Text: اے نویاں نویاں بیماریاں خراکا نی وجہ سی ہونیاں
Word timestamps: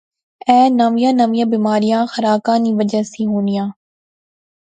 اے 0.47 0.59
نویاں 0.79 1.13
نویاں 1.19 1.47
بیماریاں 1.53 2.01
خراکا 2.13 2.53
نی 2.63 2.71
وجہ 2.79 3.01
سی 3.11 3.23
ہونیاں 3.31 3.67